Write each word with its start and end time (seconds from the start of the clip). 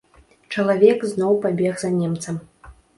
Чалавек 0.55 1.05
зноў 1.11 1.39
пабег 1.47 1.73
за 1.85 1.95
немцам. 2.03 2.45